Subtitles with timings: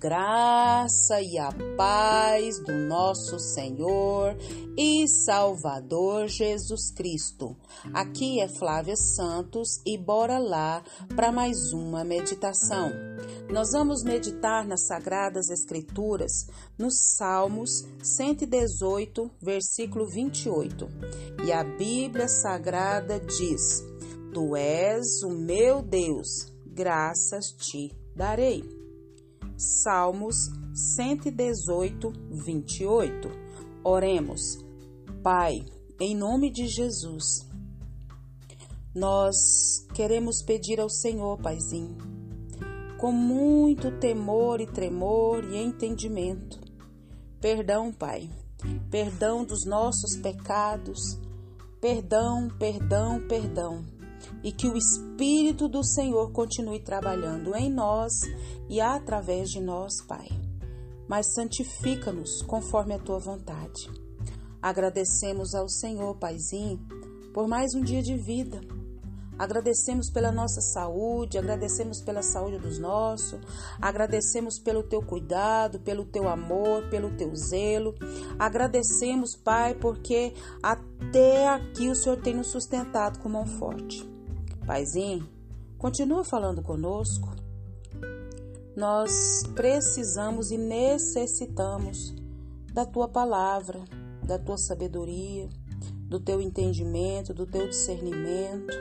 [0.00, 4.34] graça e a paz do nosso Senhor
[4.74, 7.54] e Salvador Jesus Cristo.
[7.92, 10.82] Aqui é Flávia Santos e bora lá
[11.14, 12.90] para mais uma meditação.
[13.52, 16.46] Nós vamos meditar nas Sagradas Escrituras,
[16.78, 20.88] nos Salmos 118, versículo 28.
[21.44, 23.84] E a Bíblia Sagrada diz:
[24.32, 28.79] Tu és o meu Deus, graças te darei.
[29.60, 33.28] Salmos 118, 28.
[33.84, 34.40] Oremos.
[35.22, 35.66] Pai,
[36.00, 37.46] em nome de Jesus,
[38.94, 41.98] nós queremos pedir ao Senhor, Paizinho,
[42.98, 46.58] com muito temor e tremor e entendimento,
[47.38, 48.30] perdão, Pai,
[48.90, 51.18] perdão dos nossos pecados,
[51.82, 53.99] perdão, perdão, perdão
[54.42, 58.12] e que o Espírito do Senhor continue trabalhando em nós
[58.68, 60.28] e através de nós, Pai.
[61.08, 63.90] Mas santifica-nos conforme a tua vontade.
[64.62, 66.78] Agradecemos ao Senhor, Paizinho,
[67.32, 68.60] por mais um dia de vida.
[69.40, 73.40] Agradecemos pela nossa saúde, agradecemos pela saúde dos nossos,
[73.80, 77.94] agradecemos pelo teu cuidado, pelo teu amor, pelo teu zelo.
[78.38, 84.06] Agradecemos, Pai, porque até aqui o Senhor tem nos sustentado com mão forte.
[84.66, 85.26] Paizinho,
[85.78, 87.34] continua falando conosco.
[88.76, 92.14] Nós precisamos e necessitamos
[92.74, 93.80] da tua palavra,
[94.22, 95.48] da tua sabedoria,
[96.10, 98.76] do teu entendimento, do teu discernimento.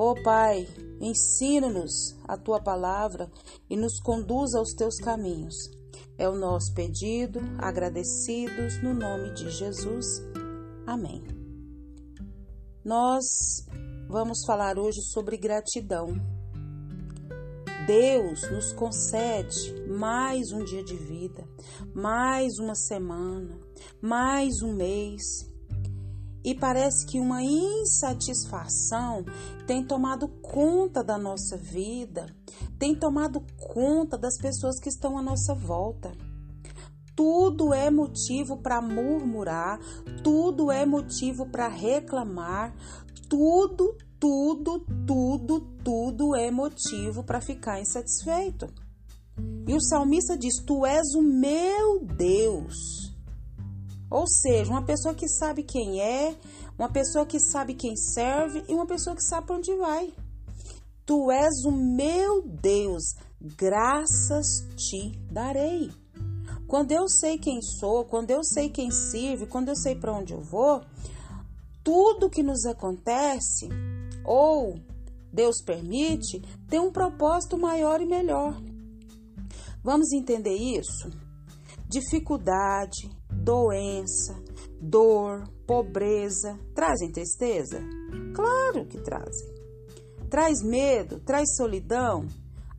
[0.00, 0.68] Ó oh, Pai,
[1.00, 3.28] ensina-nos a tua palavra
[3.68, 5.56] e nos conduza aos teus caminhos.
[6.16, 10.06] É o nosso pedido, agradecidos no nome de Jesus.
[10.86, 11.24] Amém.
[12.84, 13.66] Nós
[14.10, 16.06] Vamos falar hoje sobre gratidão.
[17.86, 21.46] Deus nos concede mais um dia de vida,
[21.94, 23.60] mais uma semana,
[24.00, 25.47] mais um mês.
[26.44, 29.24] E parece que uma insatisfação
[29.66, 32.26] tem tomado conta da nossa vida,
[32.78, 36.12] tem tomado conta das pessoas que estão à nossa volta.
[37.14, 39.80] Tudo é motivo para murmurar,
[40.22, 42.72] tudo é motivo para reclamar,
[43.28, 48.68] tudo, tudo, tudo, tudo é motivo para ficar insatisfeito.
[49.66, 53.08] E o salmista diz: Tu és o meu Deus.
[54.10, 56.36] Ou seja, uma pessoa que sabe quem é,
[56.78, 60.12] uma pessoa que sabe quem serve e uma pessoa que sabe para onde vai.
[61.04, 64.46] Tu és o meu Deus, graças
[64.76, 65.90] te darei.
[66.66, 70.34] Quando eu sei quem sou, quando eu sei quem sirve, quando eu sei para onde
[70.34, 70.82] eu vou,
[71.82, 73.68] tudo que nos acontece
[74.24, 74.78] ou
[75.32, 78.60] Deus permite tem um propósito maior e melhor.
[79.82, 81.10] Vamos entender isso?
[81.88, 83.08] Dificuldade,
[83.48, 84.38] doença,
[84.78, 87.80] dor, pobreza trazem tristeza?
[88.34, 89.48] Claro que trazem.
[90.28, 92.28] Traz medo, traz solidão?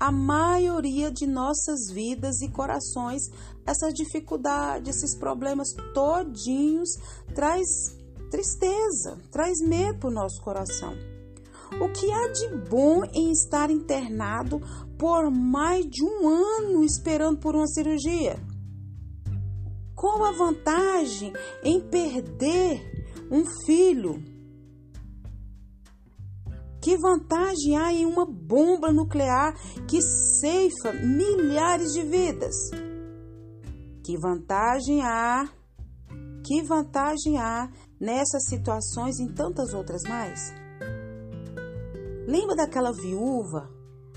[0.00, 3.22] A maioria de nossas vidas e corações,
[3.64, 6.88] essas dificuldades, esses problemas todinhos
[7.32, 7.64] traz
[8.28, 10.94] tristeza, traz medo para o nosso coração.
[11.80, 14.60] O que há de bom em estar internado
[14.98, 18.36] por mais de um ano esperando por uma cirurgia?
[19.96, 21.32] Qual a vantagem
[21.64, 22.82] em perder
[23.30, 24.22] um filho?
[26.82, 29.54] Que vantagem há em uma bomba nuclear
[29.88, 32.54] que ceifa milhares de vidas?
[34.04, 35.48] Que vantagem há?
[36.44, 37.68] Que vantagem há
[37.98, 40.52] nessas situações e em tantas outras mais?
[42.28, 43.68] Lembra daquela viúva,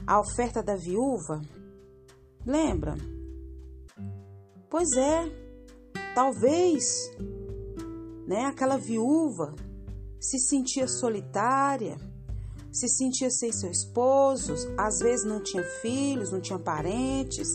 [0.06, 1.42] a oferta da viúva?
[2.46, 2.96] Lembra?
[4.70, 5.49] Pois é,
[6.14, 7.12] talvez,
[8.28, 9.56] né, aquela viúva
[10.20, 11.98] se sentia solitária,
[12.72, 17.48] se sentia sem seu esposo, às vezes não tinha filhos, não tinha parentes,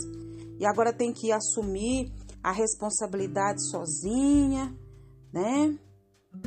[0.58, 2.12] e agora tem que assumir
[2.42, 4.76] a responsabilidade sozinha,
[5.32, 5.78] né?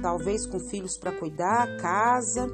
[0.02, 2.48] talvez com filhos para cuidar, casa,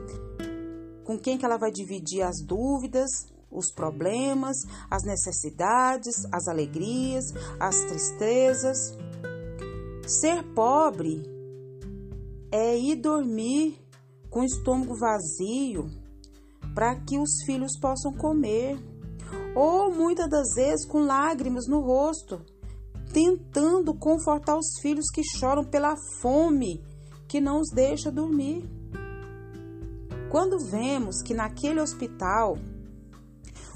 [1.04, 3.10] com quem que ela vai dividir as dúvidas,
[3.52, 4.58] os problemas,
[4.90, 8.98] as necessidades, as alegrias, as tristezas.
[10.06, 11.24] Ser pobre
[12.52, 13.80] é ir dormir
[14.30, 15.90] com o estômago vazio
[16.76, 18.78] para que os filhos possam comer,
[19.56, 22.42] ou muitas das vezes com lágrimas no rosto,
[23.14, 26.84] tentando confortar os filhos que choram pela fome
[27.26, 28.70] que não os deixa dormir.
[30.30, 32.58] Quando vemos que naquele hospital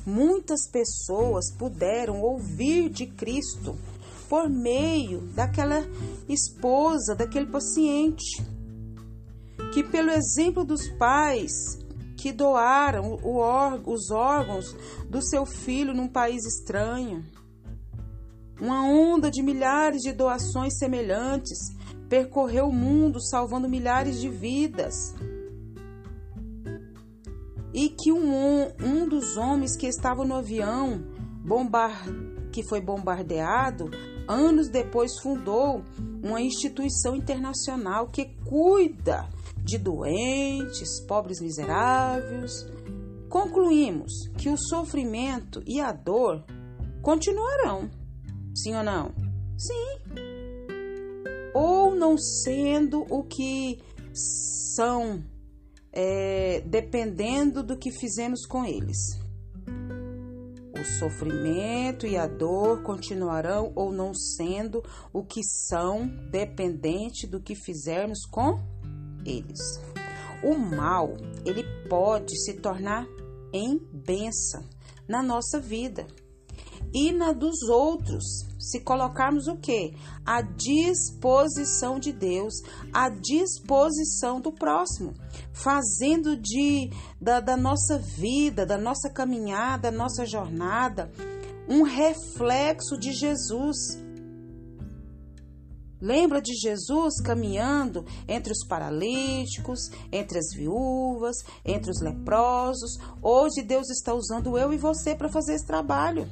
[0.05, 3.77] muitas pessoas puderam ouvir de Cristo
[4.29, 5.85] por meio daquela
[6.27, 8.43] esposa, daquele paciente,
[9.73, 11.51] que pelo exemplo dos pais
[12.17, 13.19] que doaram
[13.85, 14.75] os órgãos
[15.09, 17.23] do seu filho num país estranho,
[18.59, 21.59] uma onda de milhares de doações semelhantes
[22.09, 25.13] percorreu o mundo salvando milhares de vidas.
[27.73, 31.03] E que um, um dos homens que estava no avião
[31.45, 32.03] bombar,
[32.51, 33.91] que foi bombardeado,
[34.27, 35.83] anos depois fundou
[36.23, 39.27] uma instituição internacional que cuida
[39.63, 42.65] de doentes, pobres miseráveis.
[43.29, 46.43] Concluímos que o sofrimento e a dor
[47.01, 47.89] continuarão.
[48.55, 49.11] Sim ou não?
[49.57, 49.97] Sim.
[51.53, 53.79] Ou não sendo o que
[54.13, 55.23] são,
[55.91, 58.97] é, dependendo do que fizemos com eles.
[60.97, 68.25] Sofrimento e a dor continuarão ou não sendo o que são, dependente do que fizermos
[68.25, 68.59] com
[69.25, 69.59] eles.
[70.43, 73.07] O mal, ele pode se tornar
[73.53, 74.63] em bênção
[75.07, 76.05] na nossa vida
[76.93, 79.93] e na dos outros, se colocarmos o que?
[80.25, 82.53] A disposição de Deus,
[82.93, 85.13] a disposição do próximo,
[85.53, 86.89] fazendo de
[87.21, 91.11] da, da nossa vida, da nossa caminhada, da nossa jornada,
[91.67, 93.77] um reflexo de Jesus.
[95.99, 102.97] Lembra de Jesus caminhando entre os paralíticos, entre as viúvas, entre os leprosos?
[103.21, 106.29] Hoje Deus está usando eu e você para fazer esse trabalho.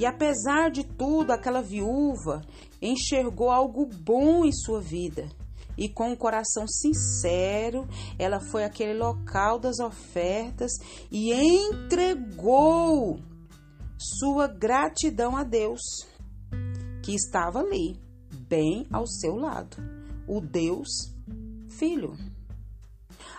[0.00, 2.40] E apesar de tudo, aquela viúva
[2.80, 5.28] enxergou algo bom em sua vida.
[5.76, 7.86] E com um coração sincero,
[8.18, 10.72] ela foi àquele local das ofertas
[11.10, 13.20] e entregou
[13.98, 15.82] sua gratidão a Deus,
[17.02, 18.00] que estava ali,
[18.48, 19.76] bem ao seu lado,
[20.26, 20.88] o Deus
[21.68, 22.16] Filho.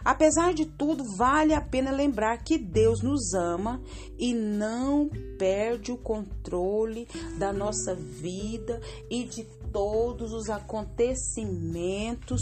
[0.03, 3.81] Apesar de tudo, vale a pena lembrar que Deus nos ama
[4.17, 7.07] e não perde o controle
[7.37, 12.41] da nossa vida e de todos os acontecimentos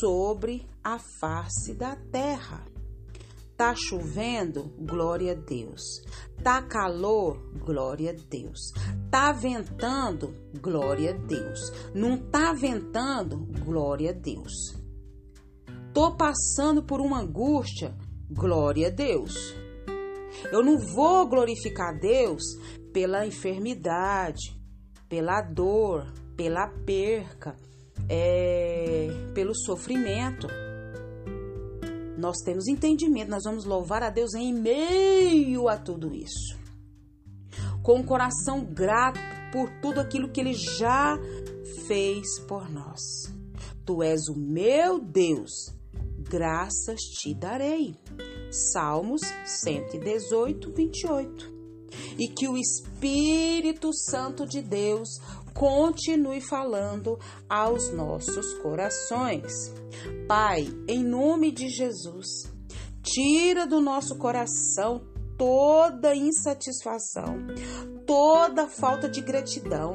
[0.00, 2.64] sobre a face da terra.
[3.56, 4.70] Tá chovendo?
[4.78, 6.04] Glória a Deus.
[6.42, 7.38] Tá calor?
[7.64, 8.70] Glória a Deus.
[9.10, 10.34] Tá ventando?
[10.60, 11.72] Glória a Deus.
[11.94, 13.38] Não tá ventando?
[13.64, 14.75] Glória a Deus.
[15.96, 17.94] Tô passando por uma angústia,
[18.30, 19.32] glória a Deus.
[20.52, 22.42] Eu não vou glorificar Deus
[22.92, 24.54] pela enfermidade,
[25.08, 26.04] pela dor,
[26.36, 27.56] pela perca,
[28.10, 30.46] é, pelo sofrimento.
[32.18, 36.58] Nós temos entendimento, nós vamos louvar a Deus em meio a tudo isso.
[37.82, 39.18] Com o coração grato
[39.50, 41.18] por tudo aquilo que Ele já
[41.86, 43.34] fez por nós.
[43.86, 45.72] Tu és o meu Deus,
[46.28, 47.94] graças te darei.
[48.50, 51.54] Salmos 118, 28.
[52.18, 55.08] E que o Espírito Santo de Deus
[55.54, 57.16] continue falando
[57.48, 59.72] aos nossos corações.
[60.26, 62.26] Pai, em nome de Jesus,
[63.04, 65.00] tira do nosso coração
[65.38, 67.38] toda insatisfação,
[68.04, 69.94] toda falta de gratidão,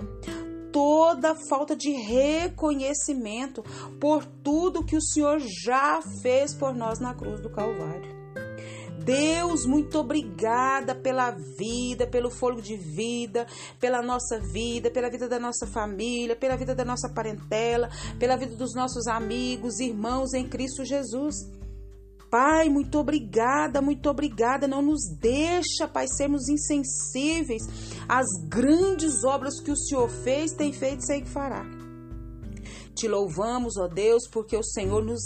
[0.71, 3.63] toda falta de reconhecimento
[3.99, 8.21] por tudo que o Senhor já fez por nós na cruz do Calvário.
[9.03, 13.47] Deus, muito obrigada pela vida, pelo fôlego de vida,
[13.79, 18.55] pela nossa vida, pela vida da nossa família, pela vida da nossa parentela, pela vida
[18.55, 21.60] dos nossos amigos, irmãos em Cristo Jesus.
[22.31, 24.65] Pai, muito obrigada, muito obrigada.
[24.65, 27.61] Não nos deixa, Pai, sermos insensíveis
[28.07, 31.65] às grandes obras que o Senhor fez, tem feito e sei que fará.
[32.95, 35.21] Te louvamos, ó Deus, porque o Senhor nos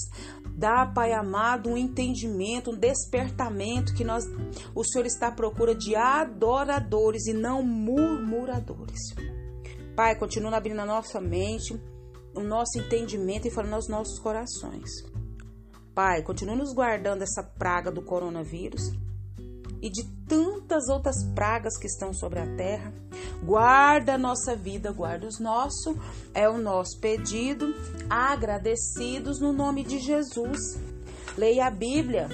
[0.57, 4.25] dá, Pai amado, um entendimento, um despertamento que nós,
[4.73, 8.99] o Senhor está à procura de adoradores e não murmuradores.
[9.95, 11.79] Pai, continua abrindo a nossa mente,
[12.35, 15.14] o nosso entendimento e falando aos nossos corações.
[15.95, 18.91] Pai, continue nos guardando essa praga do coronavírus
[19.81, 22.93] e de tantas outras pragas que estão sobre a terra.
[23.41, 25.95] Guarda a nossa vida, guarda os nossos,
[26.33, 27.73] é o nosso pedido,
[28.09, 30.59] agradecidos no nome de Jesus.
[31.37, 32.27] Leia a Bíblia,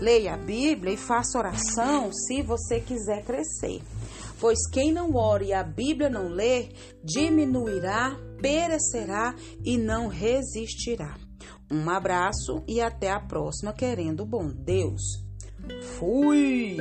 [0.00, 3.82] leia a Bíblia e faça oração se você quiser crescer.
[4.38, 6.68] Pois quem não ora e a Bíblia não lê,
[7.02, 11.29] diminuirá, perecerá e não resistirá.
[11.70, 15.02] Um abraço e até a próxima, querendo bom Deus.
[15.98, 16.76] Fui!